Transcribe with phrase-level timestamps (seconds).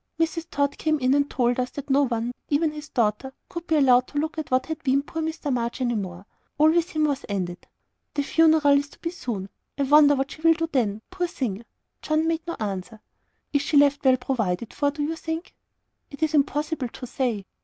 [0.19, 0.47] Mrs.
[0.49, 3.75] Tod came in, and told us that no one not even his daughter could be
[3.75, 5.53] allowed to look at what had been "poor Mr.
[5.53, 6.25] March," any more.
[6.57, 7.67] All with him was ended.
[8.15, 9.47] "The funeral is to be soon.
[9.77, 11.65] I wonder what she will do then, poor thing!"
[12.01, 12.99] John made me no answer.
[13.53, 15.53] "Is she left well provided for, do you think?"
[16.09, 17.45] "It is impossible to say."